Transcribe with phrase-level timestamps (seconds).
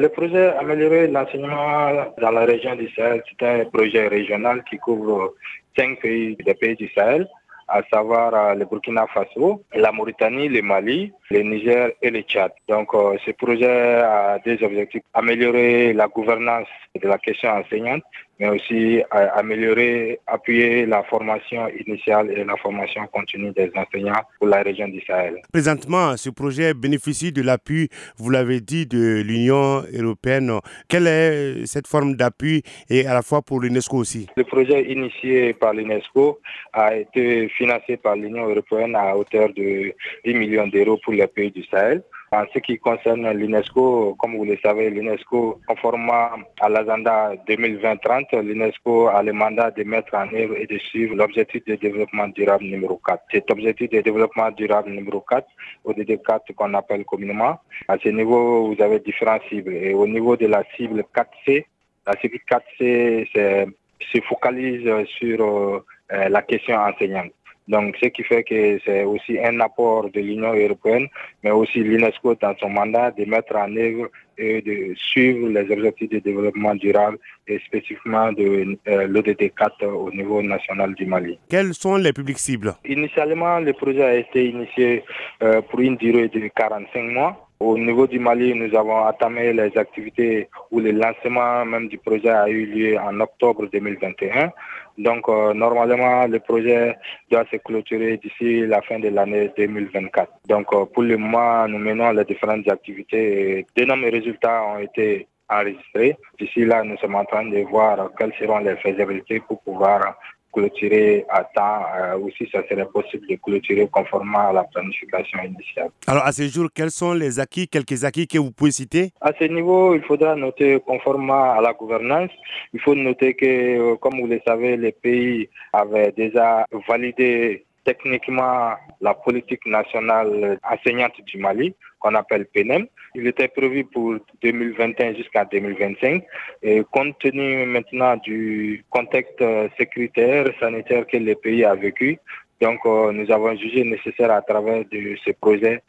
[0.00, 5.34] Le projet Améliorer l'enseignement dans la région du Sahel, c'est un projet régional qui couvre
[5.78, 7.28] cinq pays des pays du Sahel
[7.68, 12.50] à savoir euh, le Burkina Faso, la Mauritanie, le Mali, le Niger et le Tchad.
[12.68, 16.66] Donc euh, ce projet a des objectifs améliorer la gouvernance
[17.00, 18.02] de la question enseignante,
[18.38, 24.62] mais aussi améliorer, appuyer la formation initiale et la formation continue des enseignants pour la
[24.62, 25.40] région du Sahel.
[25.52, 30.52] Présentement, ce projet bénéficie de l'appui, vous l'avez dit, de l'Union européenne.
[30.88, 34.26] Quelle est cette forme d'appui et à la fois pour l'UNESCO aussi?
[34.36, 36.40] Le projet initié par l'UNESCO
[36.72, 39.92] a été financé par l'Union européenne à hauteur de
[40.24, 42.02] 10 millions d'euros pour les pays du Sahel.
[42.34, 46.30] En ce qui concerne l'UNESCO, comme vous le savez, l'UNESCO, conformément
[46.60, 51.64] à l'agenda 2020-30, l'UNESCO a le mandat de mettre en œuvre et de suivre l'objectif
[51.64, 53.22] de développement durable numéro 4.
[53.30, 55.46] Cet objectif de développement durable numéro 4,
[55.84, 59.72] ODD 4 qu'on appelle communément, à ce niveau, vous avez différentes cibles.
[59.72, 61.66] Et au niveau de la cible 4C,
[62.04, 63.68] la cible 4C
[64.12, 67.30] se focalise sur euh, la question enseignante.
[67.66, 71.08] Donc, ce qui fait que c'est aussi un apport de l'Union européenne,
[71.42, 76.10] mais aussi l'UNESCO dans son mandat de mettre en œuvre et de suivre les objectifs
[76.10, 81.38] de développement durable et spécifiquement de euh, l'ODD 4 au niveau national du Mali.
[81.48, 82.74] Quels sont les publics cibles?
[82.84, 85.04] Initialement, le projet a été initié
[85.42, 87.43] euh, pour une durée de 45 mois.
[87.66, 92.28] Au niveau du Mali, nous avons entamé les activités où le lancement même du projet
[92.28, 94.50] a eu lieu en octobre 2021.
[94.98, 96.94] Donc, euh, normalement, le projet
[97.30, 100.30] doit se clôturer d'ici la fin de l'année 2024.
[100.46, 105.26] Donc, euh, pour le moment, nous menons les différentes activités et d'énormes résultats ont été
[105.48, 106.18] enregistrés.
[106.38, 110.18] D'ici là, nous sommes en train de voir quelles seront les faisabilités pour pouvoir
[110.54, 115.90] clôturer à temps, euh, aussi ça serait possible de clôturer conformément à la planification initiale.
[116.06, 119.10] Alors à ce jour, quels sont les acquis, quelques acquis que vous pouvez citer?
[119.20, 122.30] À ce niveau, il faudra noter conformément à la gouvernance,
[122.72, 128.74] il faut noter que, euh, comme vous le savez, les pays avaient déjà validé techniquement
[129.00, 132.86] la politique nationale enseignante du Mali, qu'on appelle PNM.
[133.14, 136.24] Il était prévu pour 2021 jusqu'à 2025.
[136.62, 139.42] Et compte tenu maintenant du contexte
[139.78, 142.18] sécuritaire, sanitaire que le pays a vécu,
[142.60, 145.82] donc euh, nous avons jugé nécessaire à travers de ce projet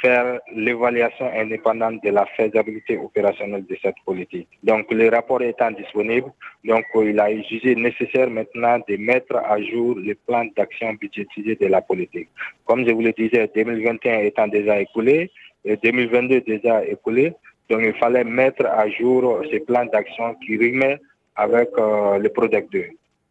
[0.00, 4.48] faire l'évaluation indépendante de la faisabilité opérationnelle de cette politique.
[4.62, 6.30] Donc le rapport étant disponible,
[6.64, 11.66] donc il a jugé nécessaire maintenant de mettre à jour le plan d'action budgétisé de
[11.66, 12.28] la politique.
[12.64, 15.30] Comme je vous le disais, 2021 étant déjà écoulé
[15.64, 17.34] et 2022 déjà écoulé,
[17.68, 20.98] donc il fallait mettre à jour ce plan d'action qui remet
[21.36, 22.84] avec euh, le Project 2.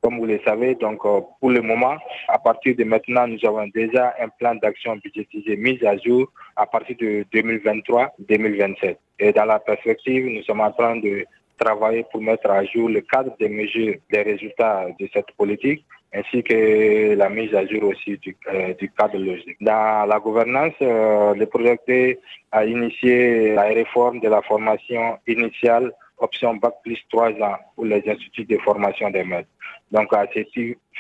[0.08, 1.98] Comme vous le savez, donc euh, pour le moment,
[2.30, 6.66] à partir de maintenant, nous avons déjà un plan d'action budgétisé mis à jour à
[6.66, 8.96] partir de 2023-2027.
[9.20, 11.26] Et dans la perspective, nous sommes en train de
[11.60, 16.42] travailler pour mettre à jour le cadre des mesures, des résultats de cette politique ainsi
[16.42, 19.58] que la mise à jour aussi du, euh, cadre logique.
[19.60, 22.18] Dans la gouvernance, euh, le projet
[22.54, 28.04] a initié la réforme de la formation initiale option Bac plus 3 ans pour les
[28.08, 29.50] instituts de formation des maîtres.
[29.92, 30.42] Donc, à ce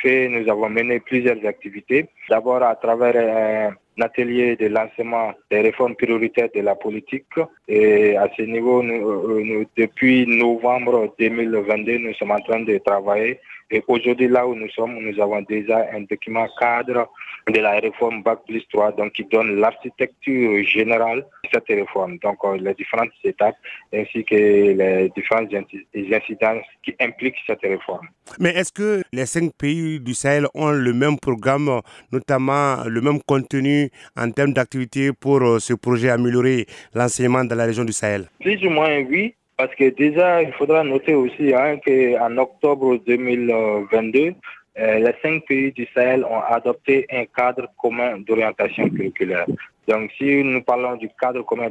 [0.01, 2.09] fait, nous avons mené plusieurs activités.
[2.29, 7.25] D'abord, à travers un atelier de lancement des réformes prioritaires de la politique.
[7.67, 13.39] Et à ce niveau, nous, depuis novembre 2022, nous sommes en train de travailler.
[13.69, 17.09] Et aujourd'hui, là où nous sommes, nous avons déjà un document cadre
[17.47, 22.17] de la réforme Bac plus 3, donc qui donne l'architecture générale de cette réforme.
[22.19, 23.56] Donc, euh, les différentes étapes
[23.94, 28.07] ainsi que les différentes incidences qui impliquent cette réforme.
[28.39, 31.81] Mais est-ce que les cinq pays du Sahel ont le même programme,
[32.12, 37.66] notamment le même contenu en termes d'activité pour euh, ce projet améliorer l'enseignement dans la
[37.66, 38.25] région du Sahel?
[38.41, 44.34] Plus ou moins oui, parce que déjà, il faudra noter aussi hein, qu'en octobre 2022,
[44.79, 49.45] euh, les cinq pays du Sahel ont adopté un cadre commun d'orientation curriculaire.
[49.88, 51.69] Donc, si nous parlons du cadre commun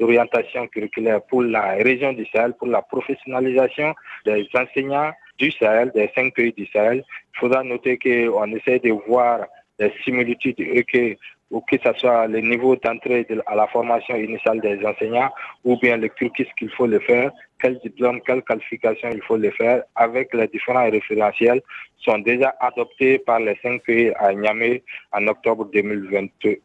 [0.00, 3.94] d'orientation curriculaire pour la région du Sahel, pour la professionnalisation
[4.24, 7.04] des enseignants du Sahel, des cinq pays du Sahel,
[7.34, 9.46] il faudra noter qu'on essaie de voir
[9.78, 11.16] les similitudes et que
[11.50, 15.30] ou que ce soit le niveau d'entrée à la formation initiale des enseignants,
[15.64, 17.30] ou bien le cursus qu'il faut le faire,
[17.60, 21.62] quel diplôme, quelle qualification il faut le faire, avec les différents référentiels,
[21.98, 26.58] sont déjà adoptés par les cinq pays à Niamey en octobre 2022.